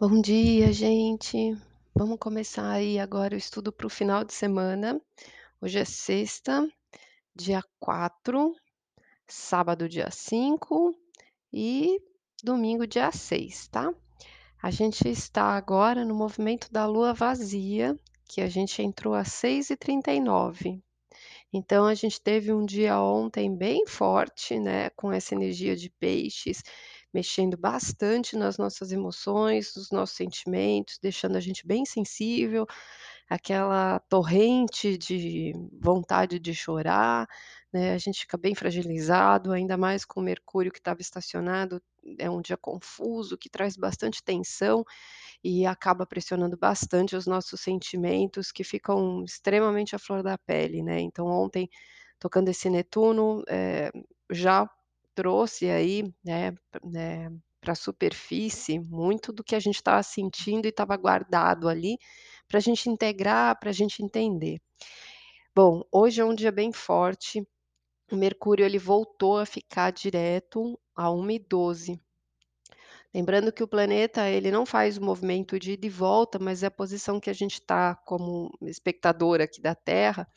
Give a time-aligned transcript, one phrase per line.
[0.00, 1.58] Bom dia, gente.
[1.92, 5.02] Vamos começar aí agora o estudo para o final de semana.
[5.60, 6.64] Hoje é sexta,
[7.34, 8.54] dia 4,
[9.26, 10.96] sábado, dia 5
[11.52, 12.00] e
[12.44, 13.92] domingo, dia 6, tá?
[14.62, 20.80] A gente está agora no movimento da lua vazia, que a gente entrou às 6h39.
[21.52, 26.62] Então, a gente teve um dia ontem bem forte, né, com essa energia de peixes,
[27.14, 32.66] mexendo bastante nas nossas emoções, nos nossos sentimentos, deixando a gente bem sensível,
[33.28, 37.26] aquela torrente de vontade de chorar,
[37.72, 41.82] né, a gente fica bem fragilizado, ainda mais com o Mercúrio que estava estacionado,
[42.18, 44.84] é um dia confuso, que traz bastante tensão
[45.44, 51.00] e acaba pressionando bastante os nossos sentimentos, que ficam extremamente à flor da pele, né.
[51.00, 51.68] Então ontem,
[52.18, 53.90] tocando esse Netuno, eh,
[54.30, 54.68] já
[55.18, 56.54] trouxe aí, né,
[56.84, 57.28] né,
[57.60, 61.98] pra superfície muito do que a gente estava sentindo e estava guardado ali,
[62.46, 64.60] pra gente integrar, pra gente entender.
[65.52, 67.44] Bom, hoje é um dia bem forte,
[68.12, 72.00] o Mercúrio ele voltou a ficar direto a 1h12.
[73.12, 76.66] Lembrando que o planeta ele não faz o movimento de ida e volta, mas é
[76.68, 80.28] a posição que a gente tá como espectador aqui da Terra,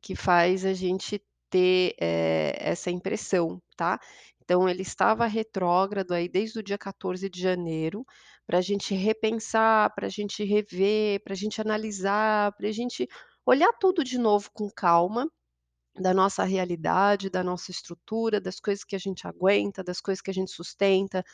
[0.00, 3.98] que faz a gente ter, eh, essa impressão, tá.
[4.42, 8.04] Então ele estava retrógrado aí desde o dia 14 de janeiro,
[8.46, 13.06] pra gente repensar, pra gente rever, pra gente analisar, pra gente
[13.46, 15.28] olhar tudo de novo com calma,
[16.00, 20.30] da nossa realidade, da nossa estrutura, das coisas que a gente aguenta, das coisas que
[20.30, 21.24] a gente sustenta,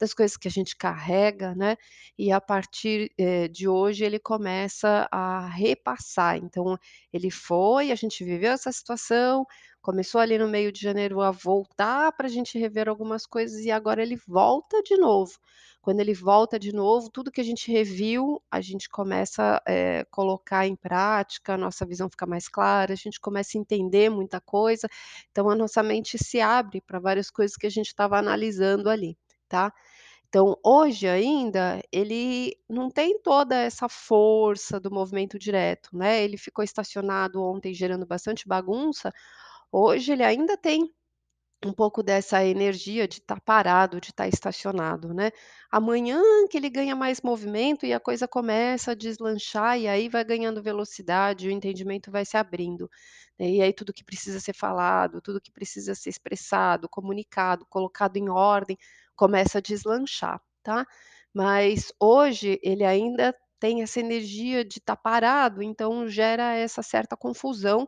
[0.00, 1.76] das coisas que a gente carrega, né.
[2.18, 6.76] E a partir, eh, de hoje ele começa a repassar, então
[7.12, 9.46] ele foi, a gente viveu essa situação,
[9.82, 14.02] começou ali no meio de janeiro a voltar pra gente rever algumas coisas e agora
[14.02, 15.32] ele volta de novo.
[15.82, 20.66] Quando ele volta de novo, tudo que a gente reviu, a gente começa, eh, colocar
[20.66, 24.88] em prática, a nossa visão fica mais clara, a gente começa a entender muita coisa,
[25.30, 29.16] então a nossa mente se abre pra várias coisas que a gente estava analisando ali,
[29.48, 29.72] tá.
[30.30, 36.64] Então hoje ainda, ele não tem toda essa força do movimento direto, né, ele ficou
[36.64, 39.12] estacionado ontem gerando bastante bagunça,
[39.72, 40.92] hoje ele ainda tem
[41.64, 45.30] um pouco dessa energia de estar parado, de estar estacionado, né.
[45.70, 50.24] Amanhã que ele ganha mais movimento e a coisa começa a deslanchar e aí vai
[50.24, 52.90] ganhando velocidade, o entendimento vai se abrindo.
[53.38, 58.28] E aí tudo que precisa ser falado, tudo que precisa ser expressado, comunicado, colocado em
[58.28, 58.76] ordem,
[59.20, 60.86] começa a deslanchar, tá.
[61.34, 67.86] Mas hoje ele ainda tem essa energia de estar parado, então gera essa certa confusão,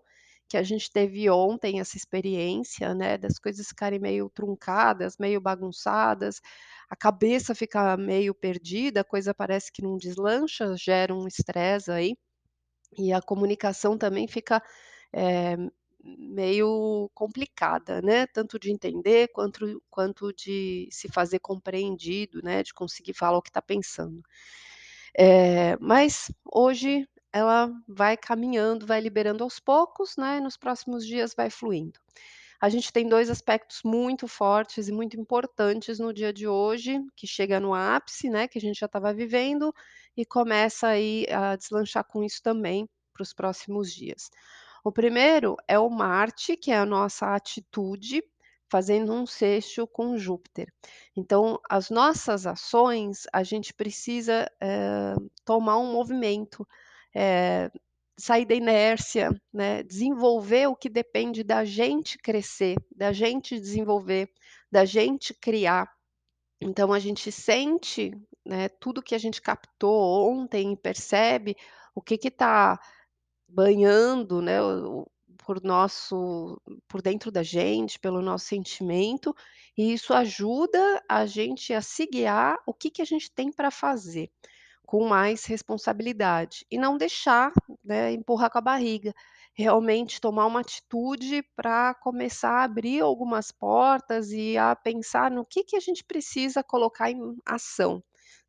[0.48, 6.40] que a gente teve ontem essa experiência, né, das coisas ficarem meio truncadas, meio bagunçadas,
[6.90, 12.14] a cabeça fica meio perdida, a coisa parece que não deslancha, gera um estresse aí,
[12.98, 14.62] e a comunicação também fica,
[15.14, 15.56] eh,
[16.04, 23.14] meio complicada, né, tanto de entender quanto quanto de se fazer compreendido, né, de conseguir
[23.14, 24.22] falar o que tá pensando.
[25.18, 31.50] Eh, mas hoje ela vai caminhando, vai liberando aos poucos, né, nos próximos dias vai
[31.50, 31.98] fluindo.
[32.60, 37.26] A gente tem 2 aspectos muito fortes e muito importantes no dia de hoje, que
[37.26, 39.74] chega no ápice, né, que a gente já estava vivendo,
[40.16, 44.30] e começa aí a deslanchar com isso também, para os próximos dias.
[44.84, 48.22] O primeiro é o Marte, que é a nossa atitude,
[48.68, 50.72] fazendo um sexto com Júpiter.
[51.16, 56.66] Então as nossas ações, a gente precisa, eh, tomar um movimento,
[57.14, 57.70] eh,
[58.18, 64.30] sair da inércia, né, desenvolver o que depende da gente crescer, da gente desenvolver,
[64.70, 65.90] da gente criar.
[66.60, 68.12] Então a gente sente,
[68.44, 71.56] né, tudo que a gente captou ontem e percebe
[71.94, 72.78] o que que tá
[73.52, 74.58] banhando, né,
[75.38, 79.34] por nosso por dentro da gente, pelo nosso sentimento,
[79.76, 83.70] e isso ajuda a gente a se guiar o que que a gente tem pra
[83.70, 84.30] fazer,
[84.86, 87.52] com mais responsabilidade, e não deixar,
[87.84, 89.14] né, empurrar com a barriga.
[89.54, 95.64] Realmente tomar uma atitude pra começar a abrir algumas portas e a pensar no que
[95.64, 98.02] que a gente precisa colocar em ação,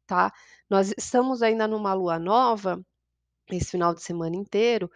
[0.07, 0.31] tá.
[0.69, 2.81] Nós estamos ainda numa lua nova,
[3.57, 4.89] esse final de semana inteiro,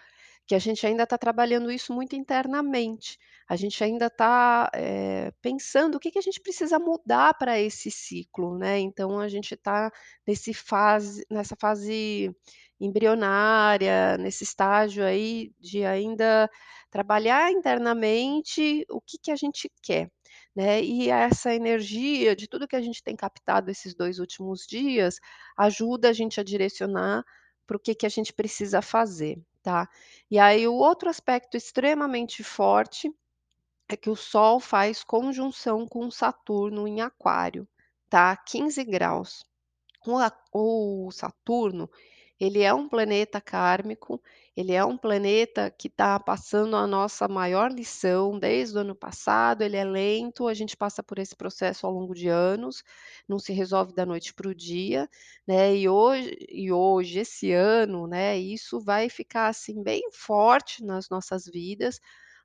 [0.48, 3.18] que a gente ainda tá trabalhando isso muito internamente,
[3.50, 7.92] a gente ainda tá, eh, pensando o que que a gente precisa mudar pra esse
[7.92, 9.92] ciclo, né, então a gente tá
[10.28, 12.32] nesse fase nessa fase
[12.80, 16.50] embrionária, nesse estágio aí de ainda
[16.92, 20.10] trabalhar internamente o que que a gente quer,
[20.56, 25.18] né, e essa energia de tudo que a gente tem captado esses 2 últimos dias,
[25.58, 27.24] ajuda a gente a direcionar
[27.68, 29.90] para o que que a gente precisa fazer, tá.
[30.32, 33.12] E aí o outro aspecto extremamente forte,
[33.90, 37.68] é que o Sol faz conjunção com Saturno em Aquário,
[38.10, 39.44] tá, 15°.
[40.08, 41.90] O a o Saturno,
[42.40, 44.22] ele é um planeta kármico,
[44.58, 49.62] ele é um planeta que está passando a nossa maior lição desde o ano passado,
[49.64, 52.84] ele é lento, a gente passa por esse processo ao longo de anos,
[53.30, 55.10] não se resolve da noite para o dia,
[55.48, 61.10] né, e hoje e hoje, esse ano, né, isso vai ficar, assim, bem forte nas
[61.10, 62.00] nossas vidas,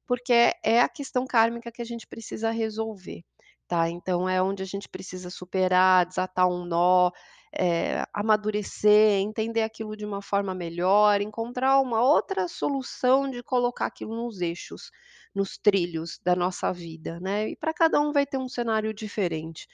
[0.07, 0.33] porque
[0.65, 3.23] é a questão kármica que a gente precisa resolver,
[3.69, 3.89] tá.
[3.91, 7.11] Então é onde a gente precisa superar, desatar um nó,
[7.53, 14.15] eh, amadurecer, entender aquilo de uma forma melhor, encontrar uma outra solução de colocar aquilo
[14.17, 14.91] nos eixos,
[15.35, 19.67] nos trilhos da nossa vida, né, e para cada um vai ter um cenário diferente.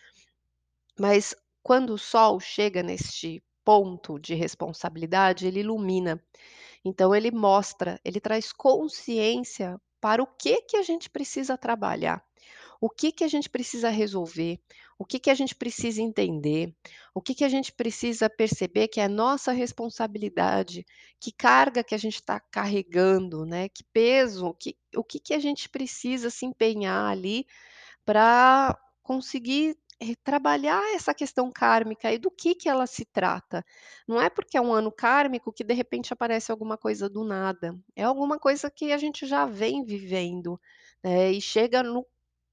[0.98, 6.22] Mas quando o Sol chega neste ponto de responsabilidade, ele ilumina,
[6.84, 12.24] então ele mostra, ele traz consciência para o que que a gente precisa trabalhar,
[12.80, 14.60] o que que a gente precisa resolver,
[14.98, 16.75] o que que a gente precisa entender,
[17.14, 20.84] o que que a gente precisa perceber que é nossa responsabilidade,
[21.20, 25.38] que carga que a gente está carregando, né, que peso, que o que que a
[25.40, 27.46] gente precisa se empenhar ali,
[28.04, 33.64] para conseguir, eh, trabalhar essa questão kármica e do que que ela se trata.
[34.06, 37.78] Não é porque é um ano kármico que de repente aparece alguma coisa do nada,
[37.96, 40.60] é alguma coisa que a gente já vem vivendo,
[41.02, 42.06] né, e chega no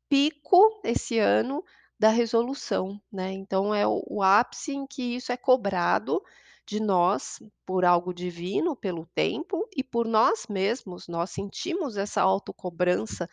[0.10, 1.64] pico esse ano
[2.00, 6.22] da resolução, né, então é o o ápice em que isso é cobrado
[6.68, 13.30] de nós, por algo divino, pelo tempo e por nós mesmos, nós sentimos essa autocobrança,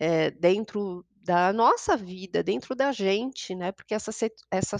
[0.00, 4.10] eh, dentro da nossa vida, dentro da gente, né, porque essa
[4.50, 4.76] essa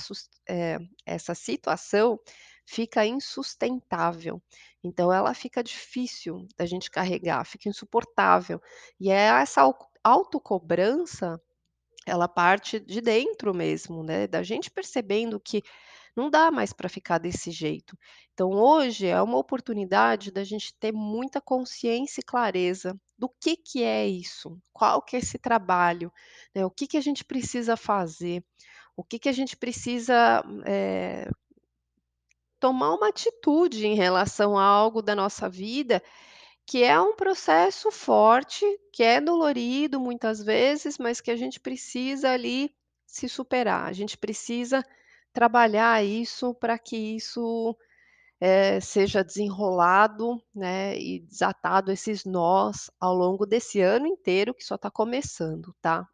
[0.49, 2.19] eh, essa situação
[2.67, 4.43] fica insustentável,
[4.85, 8.61] então ela fica difícil da gente carregar, fica insuportável,
[9.01, 11.41] e é essa au autocobrança,
[12.07, 15.63] ela parte de dentro mesmo, né, da gente percebendo que
[16.17, 17.97] não dá mais para ficar desse jeito.
[18.35, 23.83] Então hoje é uma oportunidade da gente ter muita consciência e clareza do que que
[23.85, 26.13] é isso, qual que é esse trabalho,
[26.55, 28.45] né, o que que a gente precisa fazer,
[28.97, 31.29] o que que a gente precisa, eh
[32.65, 36.03] tomar uma atitude em relação a algo da nossa vida,
[36.67, 42.31] que é um processo forte, que é dolorido muitas vezes, mas que a gente precisa
[42.31, 42.75] ali
[43.07, 44.83] se superar, a gente precisa
[45.31, 47.77] trabalhar isso para que isso,
[48.41, 54.77] eh, seja desenrolado, né, e desatado esses nós ao longo desse ano inteiro que só
[54.77, 56.09] está começando, tá.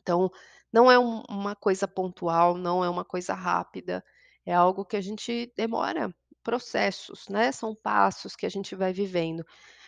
[0.00, 0.30] Então,
[0.72, 4.04] não é um uma coisa pontual, não é uma coisa rápida,
[4.48, 6.10] é algo que a gente demora
[6.42, 9.44] processos, né, são passos que a gente vai vivendo,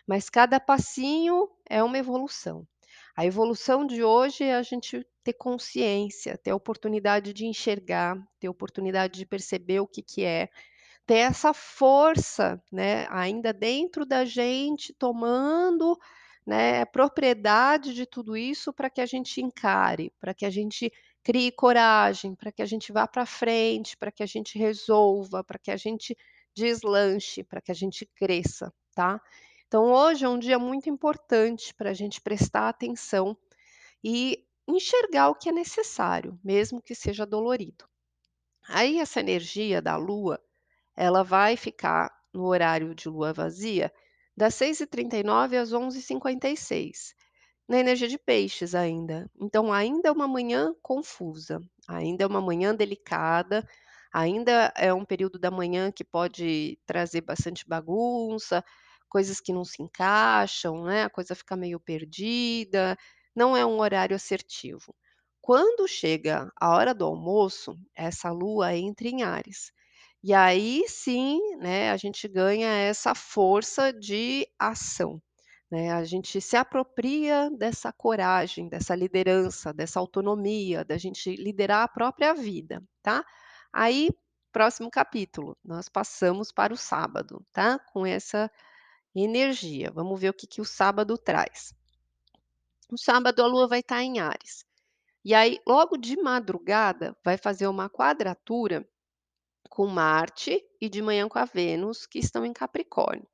[0.07, 2.69] mas cada passinho é uma evolução.
[3.17, 8.51] A evolução de hoje é a gente ter consciência, ter a oportunidade de enxergar, ter
[8.51, 10.51] oportunidade de perceber o que que é,
[11.07, 15.99] ter essa força, né, ainda dentro da gente tomando,
[16.47, 21.52] né, propriedade de tudo isso para que a gente encare, para que a gente crie
[21.52, 25.71] coragem, para que a gente vá para frente, para que a gente resolva, para que
[25.71, 26.16] a gente
[26.54, 29.21] deslanche, para que a gente cresça, tá.
[29.66, 33.37] Então hoje é um dia muito importante para a gente prestar atenção
[34.02, 37.85] e enxergar o que é necessário, mesmo que seja dolorido.
[38.68, 40.40] Aí essa energia da lua,
[40.97, 43.92] ela vai ficar no horário de lua vazia,
[44.37, 47.14] das 6h39 às 11h56,
[47.71, 52.75] na energia de peixes ainda, então ainda é uma manhã confusa, ainda é uma manhã
[52.75, 53.67] delicada,
[54.12, 58.65] ainda é um período da manhã que pode trazer bastante bagunça,
[59.09, 62.97] coisas que não se encaixam, né, a coisa fica meio perdida,
[63.37, 64.95] não é um horário assertivo.
[65.41, 69.73] Quando chega a hora do almoço, essa lua entra em Áries,
[70.23, 75.23] e aí sim, né, a gente ganha essa força de ação,
[75.71, 81.89] né, a gente se apropria dessa coragem, dessa liderança, dessa autonomia, da gente liderar a
[81.89, 83.25] própria vida, tá.
[83.73, 84.11] Aí,
[84.50, 88.50] próximo capítulo, nós passamos para o sábado, tá, com essa
[89.15, 91.73] energia, vamos ver o que que o sábado traz.
[92.91, 94.65] No sábado a lua vai estar em Áries,
[95.25, 98.89] e aí logo de madrugada vai fazer uma quadratura
[99.69, 103.29] com Marte e de manhã com a Vênus, que estão em Capricórnio.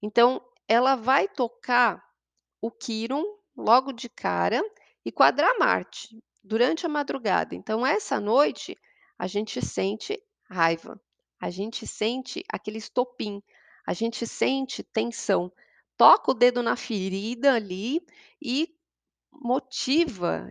[0.00, 2.02] Então ela vai tocar
[2.60, 3.24] o Quíron
[3.56, 4.62] logo de cara
[5.04, 7.54] e quadrar Marte, durante a madrugada.
[7.54, 8.76] Então essa noite
[9.18, 11.00] a gente sente raiva,
[11.40, 13.42] a gente sente aquele estopim,
[13.86, 15.52] a gente sente tensão.
[15.96, 18.00] Toca o dedo na ferida ali
[18.40, 18.68] e
[19.32, 20.50] motiva,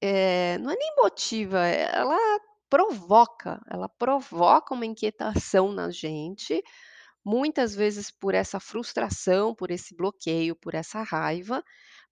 [0.00, 2.18] eh, não é nem motiva, ela
[2.68, 6.62] provoca, ela provoca uma inquietação na gente,
[7.26, 11.60] muitas vezes por essa frustração, por esse bloqueio, por essa raiva,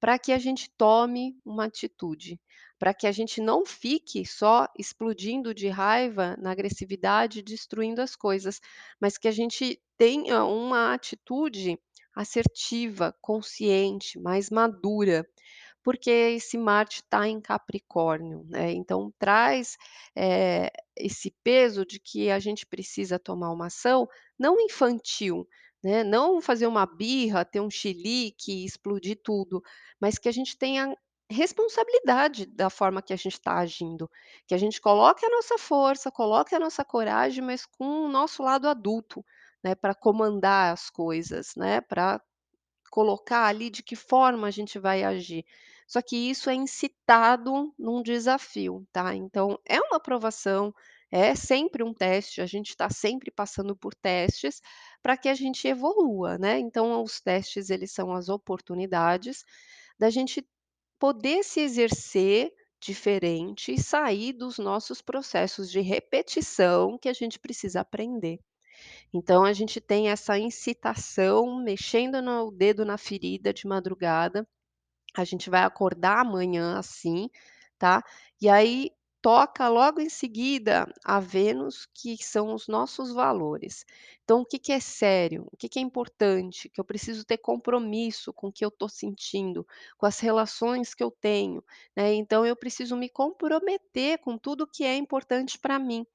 [0.00, 2.40] para que a gente tome uma atitude,
[2.80, 8.61] para que a gente não fique só explodindo de raiva na agressividade, destruindo as coisas,
[9.00, 11.78] mas que a gente tenha uma atitude
[12.12, 15.25] assertiva, consciente, mais madura
[15.84, 19.76] porque esse Marte está em Capricórnio, né, então traz,
[20.16, 25.46] eh, esse peso de que a gente precisa tomar uma ação não infantil,
[25.82, 29.62] né, não fazer uma birra, ter um chilique explodir tudo,
[30.00, 30.96] mas que a gente tenha
[31.30, 34.10] responsabilidade da forma que a gente está agindo,
[34.46, 38.42] que a gente coloque a nossa força, coloque a nossa coragem, mas com o nosso
[38.42, 39.24] lado adulto,
[39.62, 42.20] né, para comandar as coisas, né, para
[42.90, 45.44] colocar ali de que forma a gente vai agir.
[45.86, 49.14] Só que isso é incitado num desafio, tá.
[49.14, 50.74] Então é uma aprovação,
[51.10, 54.60] é sempre um teste, a gente está sempre passando por testes,
[55.02, 56.58] para que a gente evolua, né.
[56.58, 59.44] Então os testes eles são as oportunidades
[59.98, 60.46] da gente
[60.98, 67.80] poder se exercer diferente e sair dos nossos processos de repetição que a gente precisa
[67.80, 68.38] aprender.
[69.12, 74.46] Então a gente tem essa incitação, mexendo no dedo na ferida de madrugada,
[75.14, 77.30] a gente vai acordar amanhã assim,
[77.78, 78.02] tá,
[78.40, 78.90] e aí
[79.23, 83.87] toca logo em seguida a Vênus, que são os nossos valores.
[84.23, 87.38] Então o que que é sério, o que que é importante, que eu preciso ter
[87.38, 89.66] compromisso com o que eu estou sentindo,
[89.97, 91.64] com as relações que eu tenho,
[91.97, 96.06] né, então eu preciso me comprometer com tudo que é importante para mim.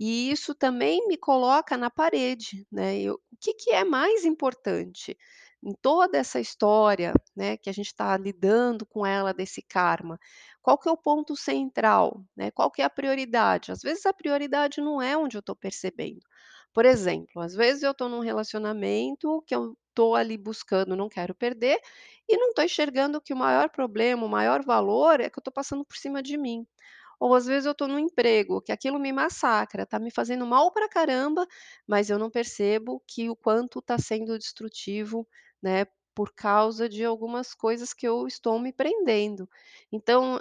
[0.00, 5.16] E isso também me coloca na parede, né, eu o que que é mais importante
[5.62, 10.18] em toda essa história, né, que a gente está lidando com ela desse karma,
[10.62, 13.72] qual que é o ponto central, né, qual que é a prioridade?
[13.72, 16.20] Às vezes a prioridade não é onde eu estou percebendo.
[16.72, 21.34] Por exemplo, às vezes eu estou num relacionamento que eu estou ali buscando, não quero
[21.34, 21.80] perder,
[22.28, 25.52] e não estou enxergando que o maior problema, o maior valor é que eu estou
[25.52, 26.66] passando por cima de mim.
[27.20, 30.70] Ou às vezes eu estou num emprego que aquilo me massacra, está me fazendo mal
[30.72, 31.46] pra caramba,
[31.86, 35.26] mas eu não percebo que o quanto está sendo destrutivo,
[35.62, 39.48] né, por causa de algumas coisas que eu estou me prendendo.
[39.92, 40.40] Então,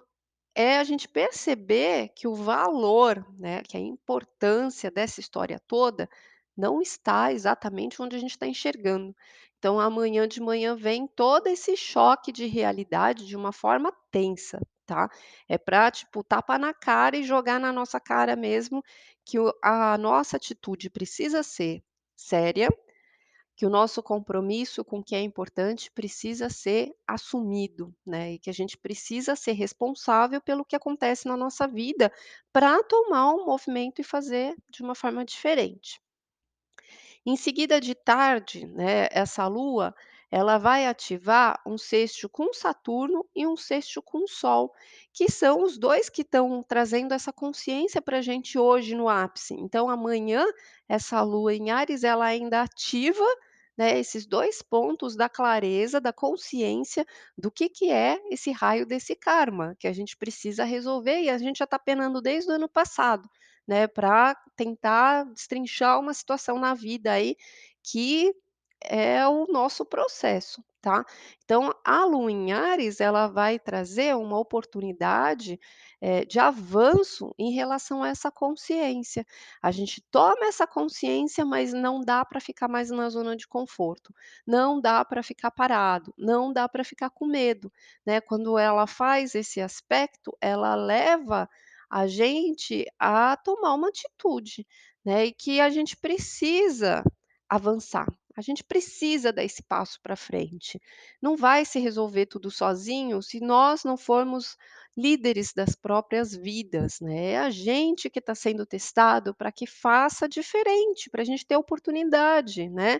[0.56, 6.10] é a gente perceber que o valor, né, que a importância dessa história toda,
[6.56, 9.16] não está exatamente onde a gente está enxergando.
[9.60, 15.10] Então amanhã de manhã vem todo esse choque de realidade de uma forma tensa, tá.
[15.48, 18.84] É pra, tipo, tapa na cara e jogar na nossa cara mesmo,
[19.26, 21.84] que a nossa atitude precisa ser
[22.16, 22.70] séria,
[23.58, 28.50] que o nosso compromisso com o que é importante precisa ser assumido, né, e que
[28.52, 32.14] a gente precisa ser responsável pelo que acontece na nossa vida,
[32.54, 36.00] pra tomar um movimento e fazer de uma forma diferente.
[37.26, 39.94] Em seguida de tarde, né, essa lua,
[40.32, 44.74] ela vai ativar um sexto com Saturno e um sexto com Sol,
[45.14, 49.54] que são os 2 que estão trazendo essa consciência pra gente hoje no ápice.
[49.56, 50.46] Então amanhã,
[50.88, 53.26] essa lua em Áries, ela ainda ativa,
[53.78, 57.06] né, esses 2 pontos da clareza, da consciência,
[57.38, 61.38] do que que é esse raio desse karma, que a gente precisa resolver e a
[61.38, 63.30] gente já está penando desde o ano passado,
[63.68, 67.36] né, pra tentar destrinchar uma situação na vida aí,
[67.84, 68.34] que
[68.84, 71.04] é o nosso processo, tá.
[71.44, 75.60] Então a lua em Áries, ela vai trazer uma oportunidade,
[76.02, 79.26] eh, de avanço em relação a essa consciência.
[79.62, 84.14] A gente toma essa consciência, mas não dá pra ficar mais na zona de conforto,
[84.46, 87.72] não dá pra ficar parado, não dá pra ficar com medo,
[88.06, 88.22] né.
[88.22, 91.50] Quando ela faz esse aspecto, ela leva
[91.90, 94.66] a gente a tomar uma atitude,
[95.06, 97.02] né, e que a gente precisa
[97.50, 98.06] avançar,
[98.38, 100.80] a gente precisa dar esse passo pra frente.
[101.20, 104.56] Não vai se resolver tudo sozinho, se nós não formos
[104.96, 107.32] líderes das próprias vidas, né.
[107.32, 112.70] É a gente que está sendo testado pra que faça diferente, pra gente ter oportunidade,
[112.70, 113.00] né,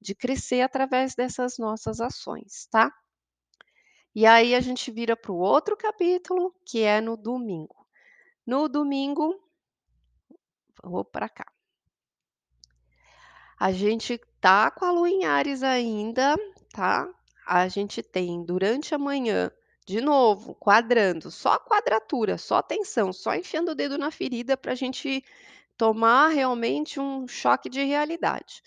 [0.00, 2.90] de crescer através dessas nossas ações, tá.
[4.14, 7.86] E aí a gente vira para o outro capítulo, que é no domingo.
[8.46, 9.38] No domingo
[10.82, 11.46] vou pra cá.
[13.58, 16.36] A gente tá com a lua em Áries ainda,
[16.72, 17.08] tá.
[17.46, 19.50] A gente tem durante a manhã,
[19.86, 24.74] De novo, quadrando, só quadratura, só tensão, só enfiando o dedo na ferida para a
[24.74, 25.24] gente
[25.78, 28.62] tomar realmente um choque de realidade.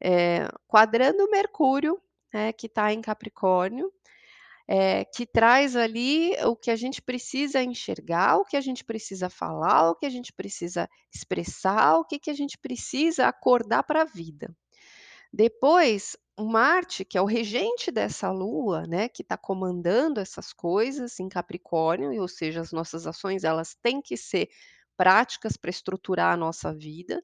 [0.00, 2.00] Eh, quadrando Mercúrio,
[2.32, 3.92] né, que está em Capricórnio,
[4.68, 9.30] eh, que traz ali o que a gente precisa enxergar, o que a gente precisa
[9.30, 14.02] falar, o que a gente precisa expressar, o que que a gente precisa acordar para
[14.02, 14.54] a vida.
[15.36, 21.28] Depois, Marte, que é o regente dessa Lua, né, que está comandando essas coisas em
[21.28, 24.48] Capricórnio, e ou seja, as nossas ações elas têm que ser
[24.96, 27.20] práticas para estruturar a nossa vida,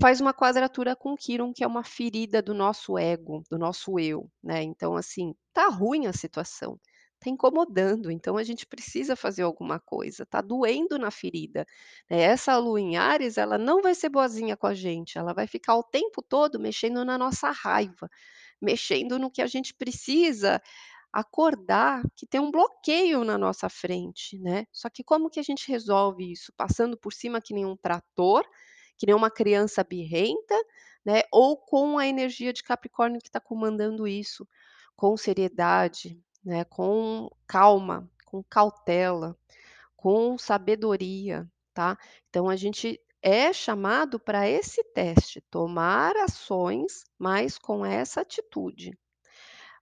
[0.00, 4.30] faz uma quadratura com Quiron, que é uma ferida do nosso ego, do nosso eu,
[4.42, 4.62] né.
[4.62, 6.80] Então, assim, tá ruim a situação,
[7.22, 11.66] tá incomodando, então a gente precisa fazer alguma coisa, tá doendo na ferida.
[12.10, 15.46] Eh, essa Lua em Áries, ela não vai ser boazinha com a gente, ela vai
[15.46, 18.08] ficar o tempo todo mexendo na nossa raiva,
[18.60, 20.60] mexendo no que a gente precisa
[21.12, 24.66] acordar que tem um bloqueio na nossa frente, né.
[24.72, 26.52] Só que como que a gente resolve isso?
[26.56, 28.44] Passando por cima que nem um trator,
[28.98, 30.54] que nem uma criança birrenta,
[31.04, 34.46] né, ou com a energia de Capricórnio que está comandando isso,
[34.96, 39.36] com seriedade, né, com calma, com cautela,
[39.96, 41.98] com sabedoria, tá.
[42.28, 48.98] Então a gente é chamado para esse teste, tomar ações, mas com essa atitude.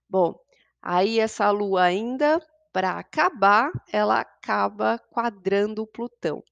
[0.07, 0.39] Bom,
[0.81, 2.39] aí essa Lua ainda,
[2.71, 6.43] para acabar, ela acaba quadrando Plutão.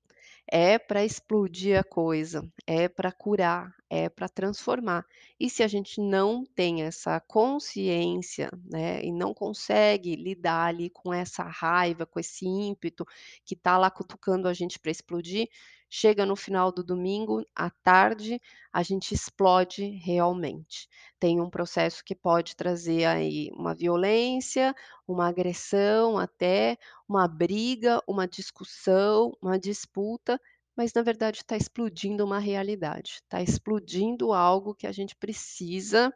[0.48, 5.06] É para explodir a coisa, é para curar, é para transformar.
[5.40, 11.14] E se a gente não tem essa consciência, né, e não consegue lidar ali com
[11.14, 13.06] essa raiva, com esse ímpeto
[13.44, 15.50] que está lá cutucando a gente para explodir,
[15.90, 18.40] chega no final do domingo, à tarde,
[18.72, 20.88] a gente explode realmente.
[21.20, 24.76] Tem um processo que pode trazer aí uma violência,
[25.08, 26.78] uma agressão até,
[27.08, 30.40] uma briga, uma discussão, uma disputa,
[30.80, 36.10] mas na verdade está explodindo uma realidade, está explodindo algo que a gente precisa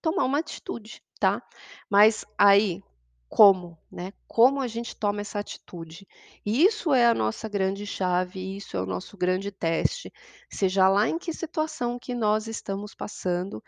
[0.00, 1.42] tomar uma atitude, tá.
[1.90, 2.82] Mas aí,
[3.28, 6.08] como, né, como a gente toma essa atitude?
[6.42, 10.10] Isso é a nossa grande chave, isso é o nosso grande teste,
[10.50, 13.62] seja lá em que situação que nós estamos passando,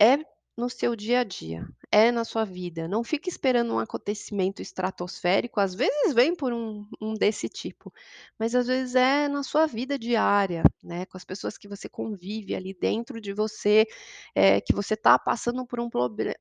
[0.00, 0.18] é
[0.56, 5.60] no seu dia a dia, é na sua vida, não fique esperando um acontecimento estratosférico,
[5.60, 7.92] às vezes vem por um um desse tipo,
[8.38, 12.54] mas às vezes é na sua vida diária, né, com as pessoas que você convive
[12.54, 13.86] ali dentro de você,
[14.34, 16.34] eh, que você está passando por um proble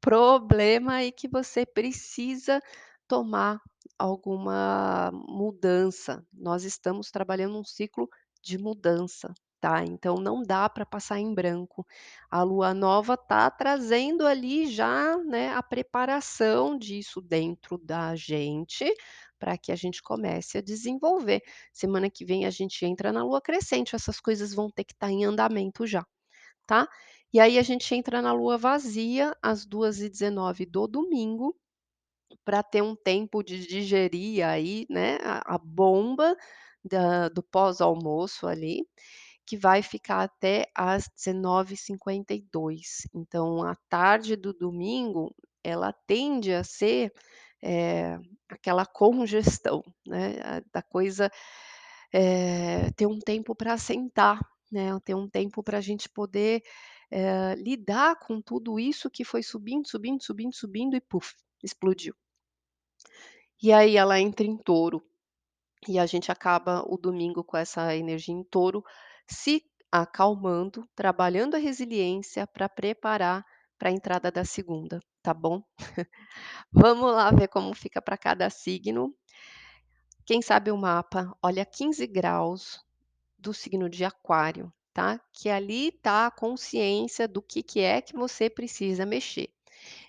[0.00, 2.60] problema e que você precisa
[3.08, 3.60] tomar
[3.98, 6.24] alguma mudança.
[6.32, 8.08] Nós estamos trabalhando um ciclo
[8.42, 11.86] de mudança, tá, então não dá para passar em branco.
[12.30, 18.84] A Lua nova está trazendo ali já, né, a preparação disso dentro da gente,
[19.40, 21.42] para que a gente comece a desenvolver.
[21.72, 25.10] Semana que vem a gente entra na lua crescente, essas coisas vão ter que estar
[25.12, 26.04] em andamento já,
[26.66, 26.88] tá.
[27.32, 31.56] E aí a gente entra na lua vazia às 2h19 do domingo,
[32.44, 36.36] para ter um tempo de digerir aí, né, a a bomba
[36.84, 38.86] da do pós-almoço ali,
[39.52, 43.06] que vai ficar até às 19h52.
[43.14, 47.12] Então a tarde do domingo, ela tende a ser,
[47.62, 51.30] eh, aquela congestão, né, da coisa,
[52.14, 56.62] eh, ter um tempo para assentar, né, ter um tempo para a gente poder,
[57.10, 62.14] eh, lidar com tudo isso que foi subindo, subindo, subindo, subindo e puf, explodiu.
[63.62, 65.02] E aí ela entra em Touro,
[65.86, 68.82] e a gente acaba o domingo com essa energia em Touro,
[69.26, 73.44] se acalmando, trabalhando a resiliência para preparar
[73.78, 75.62] para a entrada da segunda, tá bom?
[76.72, 79.14] Vamos lá ver como fica para cada signo.
[80.24, 82.80] Quem sabe o mapa, olha 15 graus
[83.36, 88.14] do signo de Aquário, tá, que ali está a consciência do que que é que
[88.14, 89.52] você precisa mexer.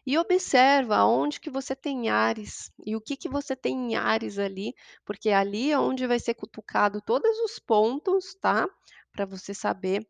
[0.05, 4.37] E observa aonde que você tem Áries, e o que que você tem em Áries
[4.37, 8.67] ali, porque ali é onde vai ser cutucado todos os pontos, tá,
[9.13, 10.07] para você saber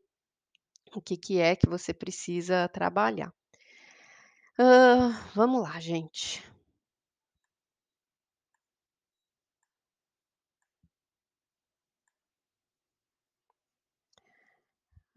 [0.95, 3.33] o que que é que você precisa trabalhar.
[4.57, 6.43] Hã, vamos lá gente.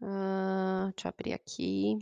[0.01, 1.99] Hã, deixa eu abrir aqui.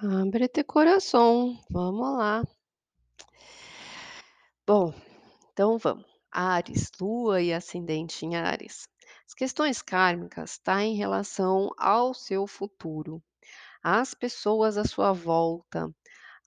[0.00, 2.42] Abre teu coração, vamos lá.
[4.66, 4.92] Bom,
[5.52, 6.15] então vamos.
[6.36, 8.88] Áries, Lua e ascendente em Áries.
[9.26, 13.22] As questões kármicas tá em relação ao seu futuro,
[13.82, 15.90] às pessoas à sua volta,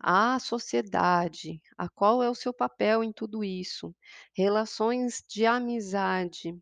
[0.01, 3.95] A sociedade, a qual é o seu papel em tudo isso?
[4.35, 6.53] Relações de amizade,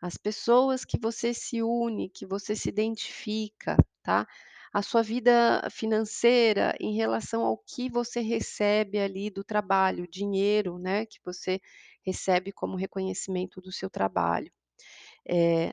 [0.00, 4.26] as pessoas que você se une, que você se identifica, tá?
[4.72, 11.04] A sua vida financeira em relação ao que você recebe ali do trabalho, dinheiro, né,
[11.06, 11.60] que você
[12.04, 14.52] recebe como reconhecimento do seu trabalho.
[15.28, 15.72] Eh,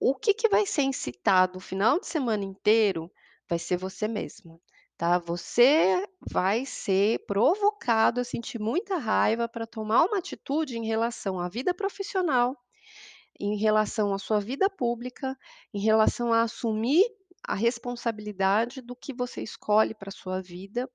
[0.00, 3.10] o que que vai ser incitado o final de semana inteiro,
[3.48, 4.60] vai ser você mesmo,
[4.96, 5.18] tá.
[5.18, 11.48] Você vai ser provocado a sentir muita raiva para tomar uma atitude em relação à
[11.48, 12.56] vida profissional,
[13.40, 15.36] em relação à sua vida pública,
[15.74, 17.04] em relação a assumir
[17.46, 20.90] a responsabilidade do que você escolhe para sua vida,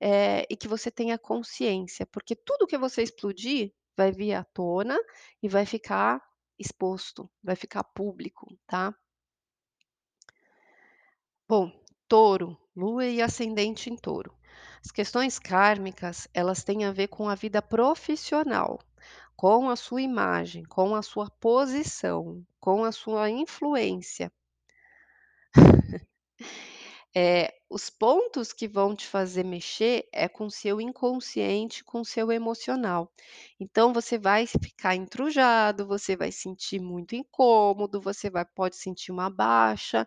[0.00, 4.98] eh, e que você tenha consciência, porque tudo que você explodir vai vir à tona
[5.42, 6.22] e vai ficar
[6.58, 8.94] exposto, vai ficar público, tá.
[11.48, 11.72] Bom,
[12.06, 14.32] touro, lua e ascendente em touro.
[14.84, 18.78] As questões kármicas, elas têm a ver com a vida profissional,
[19.36, 24.30] com a sua imagem, com a sua posição, com a sua influência.
[27.14, 33.12] Eh, os pontos que vão te fazer mexer é com seu inconsciente, com seu emocional.
[33.58, 39.28] Então você vai ficar entrujado, você vai sentir muito incômodo, você vai pode sentir uma
[39.28, 40.06] baixa,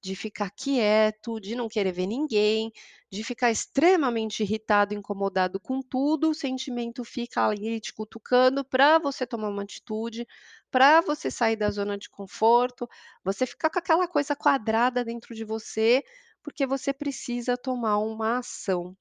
[0.00, 2.72] de ficar quieto, de não querer ver ninguém,
[3.10, 9.26] de ficar extremamente irritado, incomodado com tudo, o sentimento fica ali te cutucando para você
[9.26, 10.26] tomar uma atitude,
[10.70, 12.88] para você sair da zona de conforto,
[13.24, 16.02] você fica com aquela coisa quadrada dentro de você,
[16.42, 18.96] porque você precisa tomar uma ação,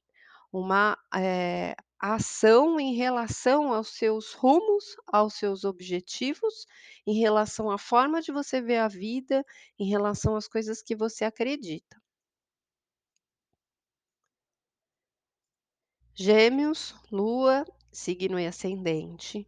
[0.51, 6.65] uma, eh, ação em relação aos seus rumos, aos seus objetivos,
[7.07, 9.45] em relação à forma de você ver a vida,
[9.79, 12.01] em relação às coisas que você acredita.
[16.15, 19.47] Gêmeos, lua, signo e ascendente.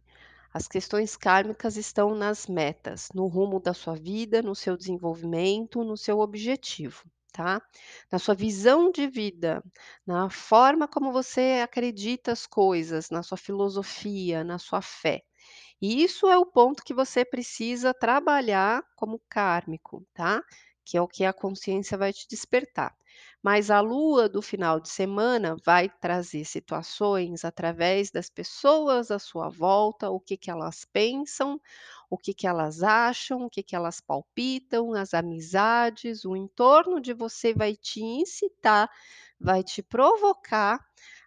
[0.54, 5.96] As questões kármicas estão nas metas, no rumo da sua vida, no seu desenvolvimento, no
[5.96, 7.04] seu objetivo,
[7.36, 7.60] tá?
[8.10, 9.62] Na sua visão de vida,
[10.06, 15.22] na forma como você acredita as coisas, na sua filosofia, na sua fé.
[15.80, 20.42] E isso é o ponto que você precisa trabalhar como kármico, tá?
[20.84, 22.94] Que é o que a consciência vai te despertar.
[23.42, 29.48] Mas a lua do final de semana vai trazer situações através das pessoas à sua
[29.48, 31.60] volta, o que que elas pensam,
[32.10, 37.12] o que que elas acham, o que que elas palpitam, as amizades, o entorno de
[37.14, 38.90] você vai te incitar,
[39.40, 40.80] vai te provocar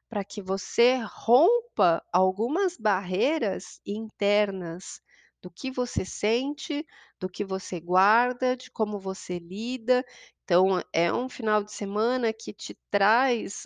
[0.10, 5.02] para que você rompa algumas barreiras internas
[5.42, 6.86] do que você sente,
[7.20, 10.04] do que você guarda, de como você lida.
[10.44, 13.66] Então, é um final de semana que te traz,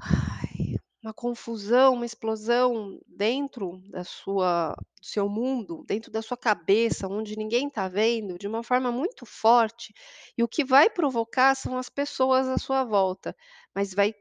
[0.00, 7.06] ai, uma confusão, uma explosão dentro da sua do seu mundo, dentro da sua cabeça,
[7.06, 9.92] onde ninguém está vendo, de uma forma muito forte,
[10.36, 13.36] e o que vai provocar são as pessoas à sua volta,
[13.74, 14.14] mas vai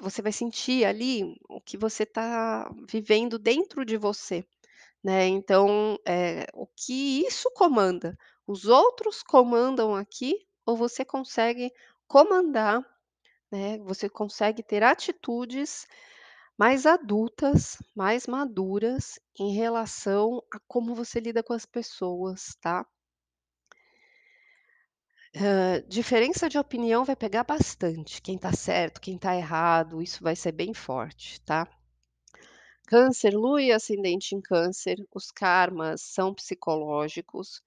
[0.00, 4.44] você vai sentir ali o que você está vivendo dentro de você,
[5.04, 8.16] né, então, eh, o que isso comanda?
[8.46, 10.34] Os outros comandam aqui
[10.66, 11.72] ou você consegue
[12.08, 12.80] comandar,
[13.52, 15.86] né, você consegue ter atitudes
[16.58, 22.86] mais adultas, mais maduras em relação a como você lida com as pessoas, tá?
[25.34, 30.34] Hã, diferença de opinião vai pegar bastante, quem está certo, quem está errado, isso vai
[30.36, 31.66] ser bem forte, tá?
[32.90, 37.62] Câncer, lua e ascendente em câncer, os karmas são psicológicos,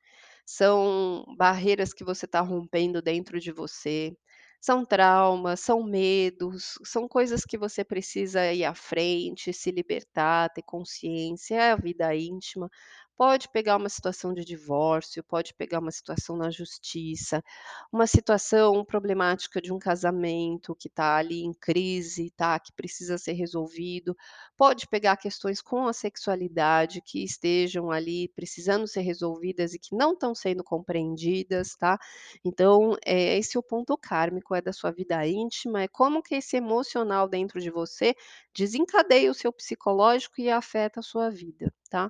[0.45, 4.15] são barreiras que você está rompendo dentro de você,
[4.61, 10.61] são traumas, são medos, são coisas que você precisa ir à frente, se libertar, ter
[10.63, 12.69] consciência, é a vida íntima.
[13.15, 17.43] Pode pegar uma situação de divórcio, pode pegar uma situação na justiça,
[17.91, 23.33] uma situação problemática de um casamento que está ali em crise, tá, que precisa ser
[23.33, 24.15] resolvido.
[24.57, 30.13] Pode pegar questões com a sexualidade que estejam ali precisando ser resolvidas e que não
[30.13, 31.99] estão sendo compreendidas, tá.
[32.43, 36.33] Então, eh, esse é o ponto kármico, é da sua vida íntima, é como que
[36.35, 38.15] esse emocional dentro de você
[38.55, 42.09] desencadeia o seu psicológico e afeta a sua vida, tá.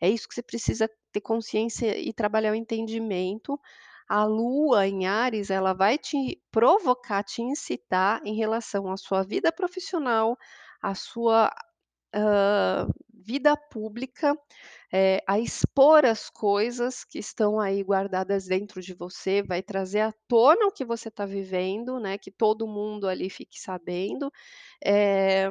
[0.00, 3.58] É isso que você precisa ter consciência e trabalhar o entendimento.
[4.08, 9.50] A lua em Áries, ela vai te provocar, te incitar em relação à sua vida
[9.52, 10.36] profissional,
[10.82, 11.50] à sua,
[12.14, 14.36] hã, vida pública,
[14.92, 20.12] eh, a expor as coisas que estão aí guardadas dentro de você, vai trazer à
[20.28, 24.30] tona o que você está vivendo, né, que todo mundo ali fique sabendo,
[24.84, 25.50] eh,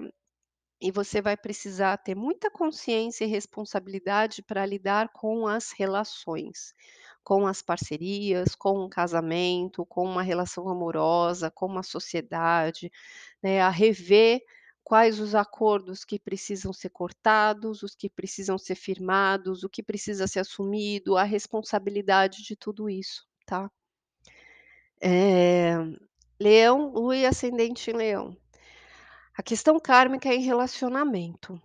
[0.84, 6.74] e você vai precisar ter muita consciência e responsabilidade para lidar com as relações,
[7.24, 12.92] com as parcerias, com um casamento, com uma relação amorosa, com uma sociedade,
[13.42, 14.42] né, a rever
[14.84, 20.28] quais os acordos que precisam ser cortados, os que precisam ser firmados, o que precisa
[20.28, 23.72] ser assumido, a responsabilidade de tudo isso, tá.
[25.02, 25.78] Eh,
[26.40, 28.43] Leão, Lua e ascendente em Leão.
[29.36, 31.62] A questão kármica é em relacionamento.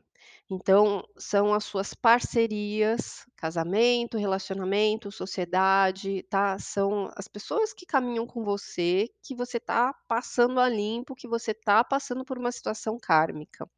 [0.50, 6.58] Então, são as suas parcerias, casamento, relacionamento, sociedade, tá?
[6.58, 11.52] São as pessoas que caminham com você, que você tá passando a limpo, que você
[11.54, 13.68] tá passando por uma situação kármica.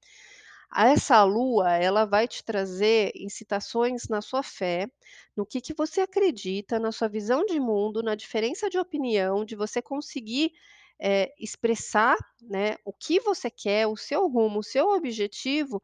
[0.76, 4.88] Essa lua, ela vai te trazer incitações na sua fé,
[5.36, 9.56] no que que você acredita, na sua visão de mundo, na diferença de opinião, de
[9.56, 10.52] você conseguir,
[11.00, 15.82] eh, expressar, né, o que você quer, o seu rumo, o seu objetivo,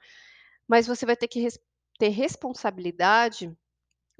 [0.69, 1.59] mas você vai ter que res
[1.99, 3.57] ter responsabilidade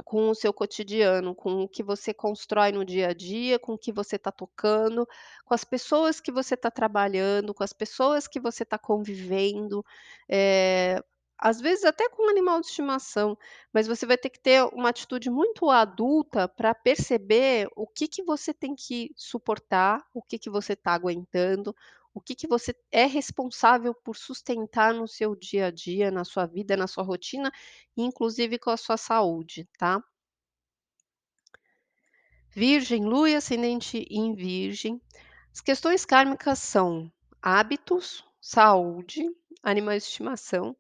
[0.05, 3.79] com o seu cotidiano, com o que você constrói no dia a dia, com o
[3.79, 5.07] que você está tocando,
[5.45, 9.85] com as pessoas que você está trabalhando, com as pessoas que você está convivendo,
[10.29, 11.01] eh,
[11.39, 13.37] às vezes até com um animal de estimação,
[13.73, 18.23] mas você vai ter que ter uma atitude muito adulta para perceber o que que
[18.23, 21.75] você tem que suportar, o que que você está aguentando,
[22.15, 26.47] o que que você é responsável por sustentar no seu dia a dia, na sua
[26.47, 27.53] vida, na sua rotina,
[27.97, 30.03] inclusive com a sua saúde, tá.
[32.49, 34.99] Virgem, Lua e ascendente em Virgem.
[35.53, 39.29] As questões kármicas são hábitos, saúde,
[39.63, 40.75] animais de estimação,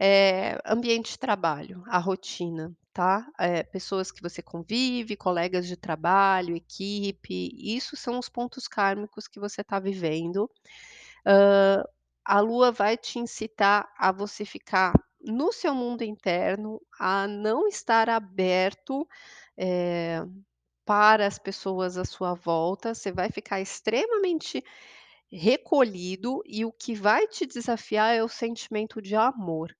[0.00, 3.26] eh, ambiente de trabalho, a rotina, tá.
[3.40, 9.40] Eh, pessoas que você convive, colegas de trabalho, equipe, isso são os pontos kármicos que
[9.40, 10.50] você está vivendo.
[12.24, 18.08] A lua vai te incitar a você ficar no seu mundo interno, a não estar
[18.08, 19.06] aberto,
[19.56, 20.22] eh,
[20.86, 24.64] para as pessoas à sua volta, você vai ficar extremamente
[25.32, 29.74] recolhido e o que vai te desafiar é o sentimento de amor.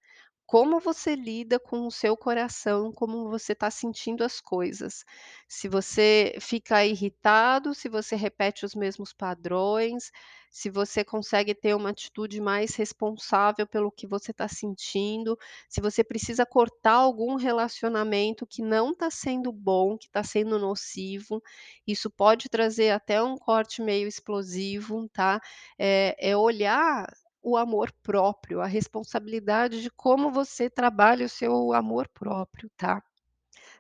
[0.47, 5.05] Como você lida com o seu coração, como você está sentindo as coisas.
[5.49, 10.13] Se você fica irritado, se você repete os mesmos padrões,
[10.49, 15.37] se você consegue ter uma atitude mais responsável pelo que você está sentindo,
[15.69, 21.43] se você precisa cortar algum relacionamento que não está sendo bom, que está sendo nocivo,
[21.87, 25.41] isso pode trazer até um corte meio explosivo, tá?
[25.79, 27.07] É, é olhar
[27.47, 33.01] o amor próprio, a responsabilidade de como você trabalha o seu amor próprio, tá.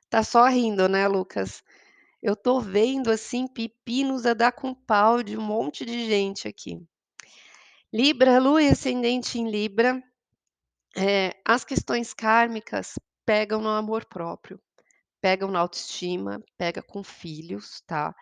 [0.08, 1.64] Tá só rindo, né, Lucas?
[2.22, 6.80] Eu tô vendo, assim, pepinos a dar com pau de um monte de gente aqui.
[7.92, 10.00] Libra, Lua e ascendente em Libra,
[10.96, 14.60] eh, as questões kármicas pegam no amor próprio.
[15.26, 18.14] Pegam na autoestima, pega com filhos, tá.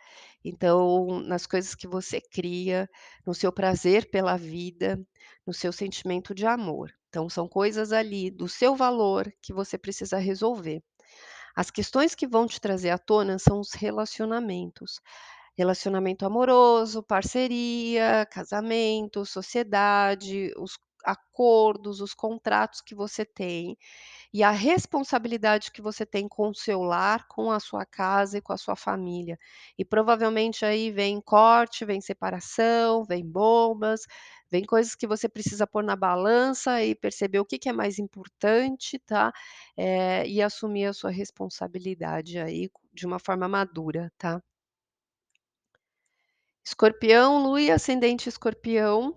[0.43, 2.89] Então, nas coisas que você cria,
[3.27, 4.99] no seu prazer pela vida,
[5.47, 6.91] no seu sentimento de amor.
[7.11, 10.83] Então são coisas ali do seu valor que você precisa resolver.
[11.55, 14.99] As questões que vão te trazer à tona são os relacionamentos.
[15.59, 23.77] Relacionamento amoroso, parceria, casamento, sociedade, os acordos, os contratos que você tem.
[24.35, 28.43] E a responsabilidade que você tem com o seu lar, com a sua casa e
[28.43, 29.39] com a sua família.
[29.79, 34.03] E provavelmente aí vem corte, vem separação, vem bombas,
[34.51, 37.99] vem coisas que você precisa pôr na balança e perceber o que que é mais
[38.01, 39.33] importante, tá,
[39.77, 44.43] eh, e assumir a sua responsabilidade aí de uma forma madura, tá.
[46.67, 49.15] Escorpião, Lua e ascendente Escorpião,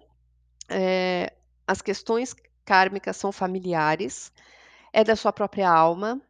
[0.70, 1.32] eh,
[1.68, 4.32] as questões kármicas são familiares,
[4.94, 6.22] é da sua própria alma,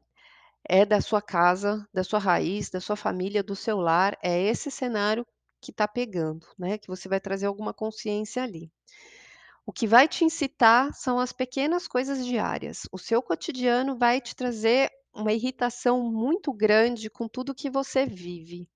[0.63, 4.69] é da sua casa, da sua raiz, da sua família, do seu lar, é esse
[4.69, 5.25] cenário
[5.61, 8.71] que está pegando, né, que você vai trazer alguma consciência ali.
[9.65, 12.87] O que vai te incitar são as pequenas coisas diárias.
[12.91, 18.69] O seu cotidiano vai te trazer uma irritação muito grande com tudo que você vive.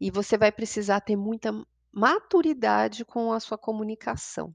[0.00, 1.52] E você vai precisar ter muita
[1.92, 4.54] maturidade com a sua comunicação,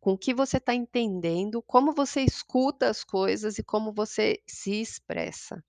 [0.00, 4.80] com o que você está entendendo, como você escuta as coisas e como você se
[4.80, 5.62] expressa.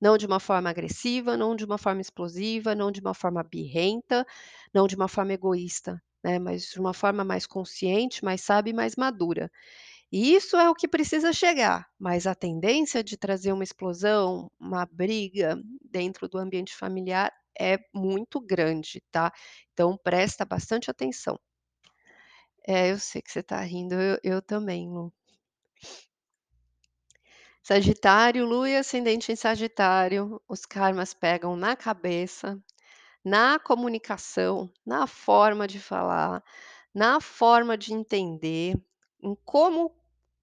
[0.00, 4.26] Não de uma forma agressiva, não de uma forma explosiva, não de uma forma birrenta,
[4.72, 8.74] não de uma forma egoísta, né, mas de uma forma mais consciente, mais sábia e
[8.74, 9.50] mais madura.
[10.12, 14.86] E isso é o que precisa chegar, mas a tendência de trazer uma explosão, uma
[14.86, 19.32] briga dentro do ambiente familiar é muito grande, tá.
[19.72, 21.38] Então presta bastante atenção.
[22.66, 25.10] É, eu sei que você tá rindo, eu eu também, Lu.
[27.62, 32.62] Sagitário, Lua e ascendente em Sagitário, os karmas pegam na cabeça,
[33.24, 36.42] na comunicação, na forma de falar,
[36.94, 38.76] na forma de entender,
[39.22, 39.94] em como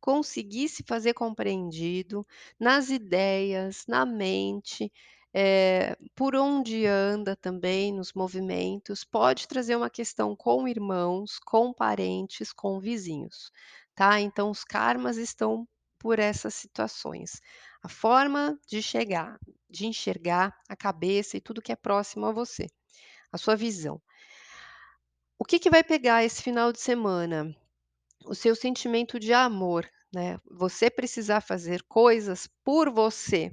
[0.01, 2.25] conseguir se fazer compreendido,
[2.59, 4.91] nas ideias, na mente,
[5.33, 12.51] eh, por onde anda também nos movimentos, pode trazer uma questão com irmãos, com parentes,
[12.53, 13.51] com vizinhos,
[13.95, 14.19] tá.
[14.21, 15.67] Então os karmas estão
[15.99, 17.41] por essas situações.
[17.83, 19.39] A forma de chegar,
[19.69, 22.67] de enxergar a cabeça e tudo que é próximo a você,
[23.31, 24.01] a sua visão.
[25.37, 27.53] O que que vai pegar esse final de semana?
[28.25, 33.51] O seu sentimento de amor, né, você precisar fazer coisas por você,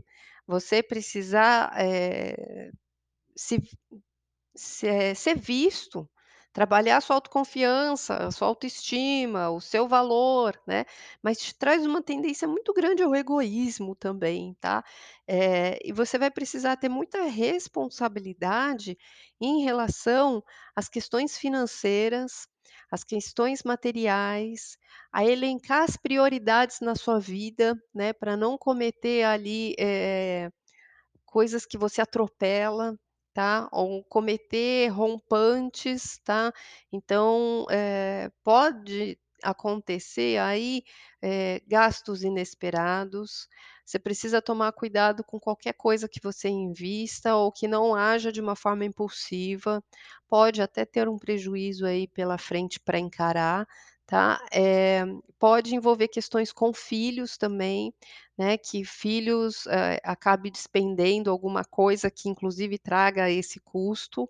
[0.49, 2.71] você precisar, eh,
[3.37, 3.61] se
[4.57, 6.09] se eh, ser visto,
[6.53, 10.85] trabalhar a sua autoconfiança, a sua autoestima, o seu valor, né,
[11.23, 14.83] mas te traz uma tendência muito grande ao egoísmo também, tá.
[15.29, 18.97] Eh, e você vai precisar ter muita responsabilidade
[19.41, 20.43] em relação
[20.75, 22.49] às questões financeiras,
[22.91, 24.77] às questões materiais,
[25.13, 30.51] a elencar as prioridades na sua vida, né, pra não cometer ali, eh,
[31.27, 32.99] coisas que você atropela,
[33.35, 36.53] tá, ou cometer rompantes, tá.
[36.93, 40.83] Então, eh, pode acontecer aí,
[41.23, 43.49] eh, gastos inesperados,
[43.85, 48.41] você precisa tomar cuidado com qualquer coisa que você invista ou que não haja de
[48.41, 49.83] uma forma impulsiva,
[50.29, 53.67] pode até ter um prejuízo aí pela frente pra encarar,
[54.07, 54.39] tá.
[54.53, 55.05] Eh,
[55.39, 57.95] pode envolver questões com filhos também,
[58.37, 64.29] né, que filhos, eh, acabe despendendo alguma coisa que inclusive traga esse custo,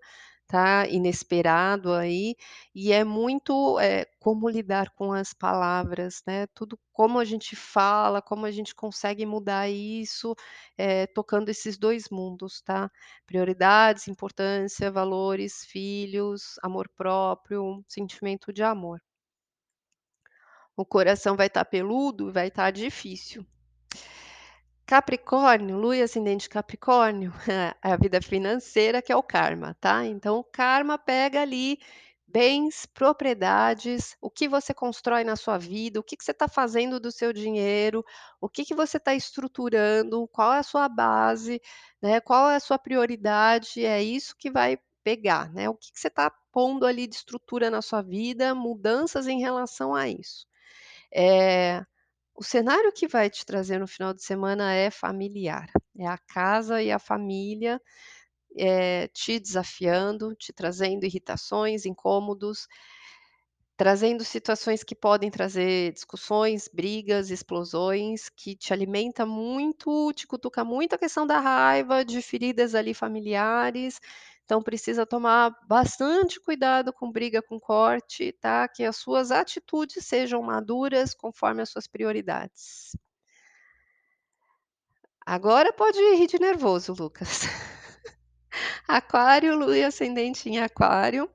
[0.49, 2.35] tá, inesperado aí,
[2.75, 8.23] e é muito, eh, como lidar com as palavras, né, tudo como a gente fala,
[8.23, 10.35] como a gente consegue mudar isso,
[10.79, 12.91] eh, tocando esses 2 mundos, tá.
[13.27, 19.01] Prioridades, importância, valores, filhos, amor próprio, sentimento de amor.
[20.77, 23.45] O coração vai estar peludo, vai estar difícil.
[24.89, 30.07] Capricórnio, Lua e ascendente Capricórnio, é a vida financeira que é o karma, tá.
[30.07, 31.79] Então o karma pega ali
[32.27, 36.99] bens, propriedades, o que você constrói na sua vida, o que que você tá fazendo
[36.99, 38.03] do seu dinheiro,
[38.41, 41.61] o que que você tá estruturando, qual é a sua base,
[42.01, 46.01] né, qual é a sua prioridade, é isso que vai pegar, né, o que que
[46.01, 50.47] você tá pondo ali de estrutura na sua vida, mudanças em relação a isso.
[51.13, 51.83] Eh,
[52.39, 56.83] o cenário que vai te trazer no final de semana é familiar, é a casa
[56.83, 57.81] e a família,
[58.59, 62.69] eh, te desafiando, te trazendo irritações, incômodos,
[63.77, 70.95] trazendo situações que podem trazer discussões, brigas, explosões, que te alimenta muito, te cutuca muito
[70.95, 74.01] a questão da raiva, de feridas ali familiares,
[74.49, 80.41] então precisa tomar bastante cuidado com briga, com corte, tá, que as suas atitudes sejam
[80.41, 82.97] maduras conforme as suas prioridades.
[85.21, 87.43] Agora pode rir de nervoso, Lucas.
[88.89, 91.31] Aquário, Lua e ascendente em Aquário,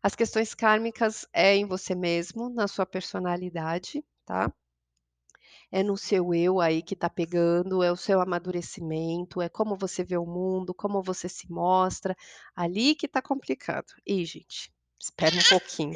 [0.00, 4.52] as questões kármicas é em você mesmo, na sua personalidade, tá.
[5.72, 10.02] É no seu eu aí que tá pegando, é o seu amadurecimento, é como você
[10.02, 12.16] vê o mundo, como você se mostra,
[12.54, 13.92] ali que tá complicado.
[14.04, 15.94] Ih, gente, espera um pouquinho.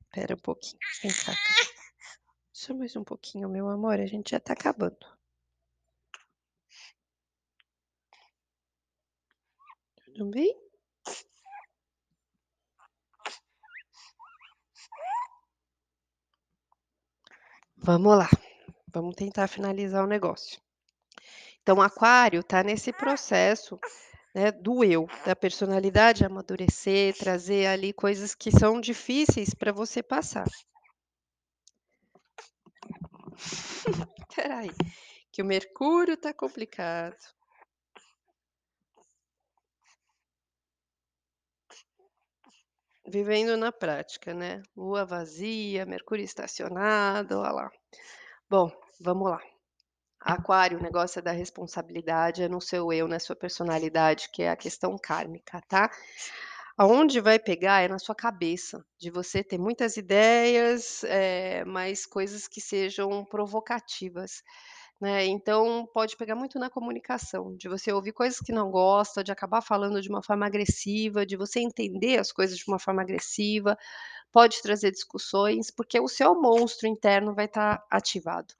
[0.00, 1.32] Espera um pouquinho, vem cá.
[2.52, 5.06] Só mais um pouquinho, meu amor, a gente já tá acabando.
[10.04, 10.63] Tudo bem?
[17.86, 18.30] Vamos lá,
[18.88, 20.58] vamos tentar finalizar o negócio.
[21.60, 23.78] Então Aquário tá nesse processo,
[24.34, 30.46] né, do eu, da personalidade amadurecer, trazer ali coisas que são difíceis pra você passar.
[34.30, 34.70] Espera aí,
[35.30, 37.18] que o mercúrio tá complicado.
[43.14, 47.70] Vivendo na prática, né, lua vazia, mercúrio estacionado, ó lá.
[48.50, 49.40] Bom, vamos lá.
[50.20, 54.50] Aquário, o negócio é da responsabilidade, é no seu eu, na sua personalidade, que é
[54.50, 55.90] a questão kármica, tá.
[56.78, 62.48] Aonde vai pegar é na sua cabeça, de você ter muitas ideias, eh, mas coisas
[62.48, 64.42] que sejam provocativas,
[65.04, 69.32] né, então pode pegar muito na comunicação, de você ouvir coisas que não gosta, de
[69.32, 73.76] acabar falando de uma forma agressiva, de você entender as coisas de uma forma agressiva,
[74.32, 78.54] pode trazer discussões, porque o seu monstro interno vai estar ativado.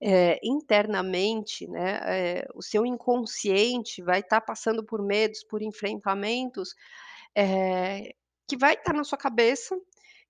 [0.00, 2.00] Eh, internamente, né,
[2.40, 6.74] eh, o seu inconsciente vai estar passando por medos, por enfrentamentos,
[7.36, 8.12] eh,
[8.48, 9.76] que vai estar na sua cabeça,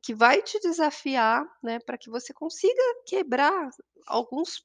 [0.02, 3.70] que vai te desafiar, né, pra que você consiga quebrar
[4.06, 4.64] alguns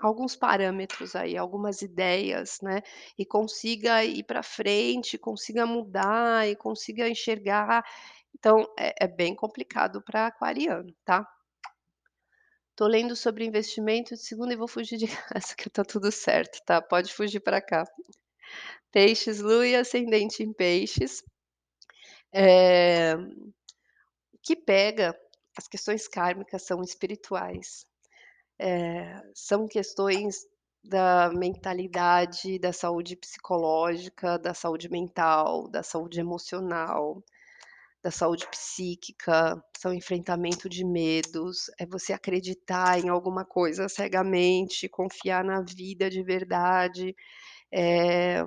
[0.00, 2.82] alguns parâmetros aí, algumas ideias, né,
[3.18, 7.84] e consiga ir pra frente, consiga mudar e consiga enxergar.
[8.38, 11.26] Então é é bem complicado pra aquariano, tá.
[12.76, 16.60] Tô lendo sobre investimento de segunda e vou fugir de casa que tá tudo certo,
[16.64, 17.84] tá, pode fugir pra cá.
[18.90, 21.22] Peixes, lua e ascendente em peixes.
[22.32, 23.16] Eh,
[24.34, 25.18] o que pega,
[25.58, 27.84] as questões kármicas são espirituais,
[28.58, 30.46] eh, são questões
[30.84, 37.22] da mentalidade, da saúde psicológica, da saúde mental, da saúde emocional,
[38.02, 45.44] da saúde psíquica, são enfrentamento de medos, é você acreditar em alguma coisa cegamente, confiar
[45.44, 47.14] na vida de verdade,
[47.72, 48.44] eh,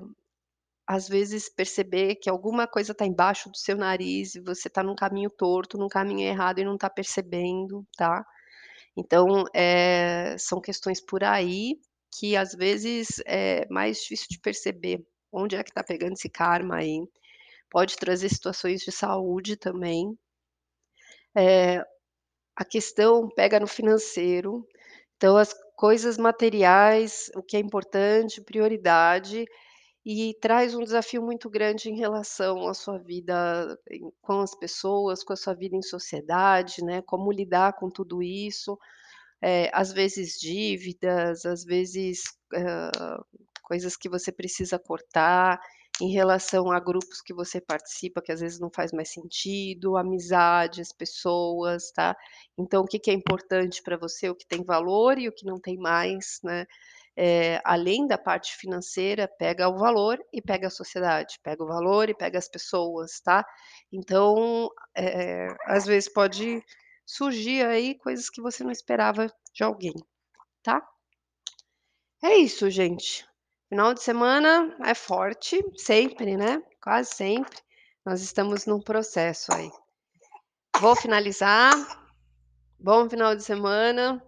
[0.87, 4.95] às vezes perceber que alguma coisa tá embaixo do seu nariz e você tá num
[4.95, 8.25] caminho torto, num caminho errado e não tá percebendo, tá.
[8.97, 11.77] Então, eh, são questões por aí,
[12.19, 16.77] que às vezes é mais difícil de perceber onde é que tá pegando esse karma
[16.77, 16.99] aí,
[17.71, 20.17] pode trazer situações de saúde também.
[21.37, 21.83] Eh,
[22.55, 24.67] a questão pega no financeiro,
[25.17, 29.45] então as coisas materiais, o que é importante, prioridade,
[30.05, 33.77] e traz um desafio muito grande em relação à sua vida
[34.21, 38.77] com as pessoas, com a sua vida em sociedade, né, como lidar com tudo isso,
[39.43, 42.21] eh, às vezes dívidas, às vezes,
[42.53, 42.91] hã,
[43.63, 45.59] coisas que você precisa cortar,
[46.01, 50.93] em relação a grupos que você participa, que às vezes não faz mais sentido, amizades,
[50.93, 52.15] pessoas, tá.
[52.57, 55.45] Então o que que é importante pra você, o que tem valor e o que
[55.45, 56.65] não tem mais, né,
[57.21, 62.09] eh, além da parte financeira, pega o valor e pega a sociedade, pega o valor
[62.09, 63.45] e pega as pessoas, tá.
[63.91, 66.63] Então, eh, às vezes pode
[67.05, 69.93] surgir aí coisas que você não esperava de alguém,
[70.63, 70.81] tá.
[72.23, 73.27] É isso gente,
[73.67, 77.59] final de semana é forte, sempre, né, quase sempre,
[78.05, 79.69] nós estamos num processo aí.
[80.79, 81.73] Vou finalizar,
[82.79, 84.23] bom final de semana,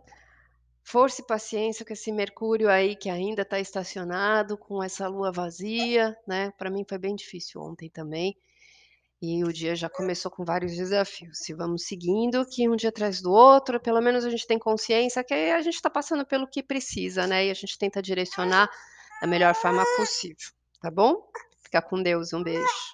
[0.83, 6.17] força e paciência com esse mercúrio aí que ainda tá estacionado, com essa lua vazia,
[6.27, 8.35] né, pra mim foi bem difícil ontem também,
[9.21, 13.21] e o dia já começou com vários desafios, e vamos seguindo que um dia atrás
[13.21, 16.63] do outro, pelo menos a gente tem consciência que a gente tá passando pelo que
[16.63, 18.69] precisa, né, e a gente tenta direcionar
[19.21, 20.49] da melhor forma possível,
[20.81, 21.29] tá bom?
[21.59, 22.91] Fica com Deus, um beijo.